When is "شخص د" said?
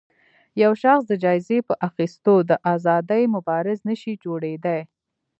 0.83-1.13